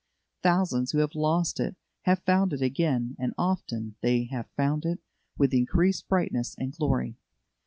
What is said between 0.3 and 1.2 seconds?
Thousands who have